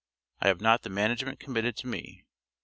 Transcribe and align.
I 0.39 0.47
have 0.47 0.61
not 0.61 0.81
the 0.81 0.89
management 0.89 1.39
committed 1.39 1.77
to 1.77 1.87
me. 1.87 2.23